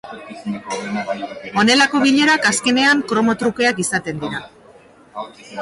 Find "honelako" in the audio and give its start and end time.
1.63-2.01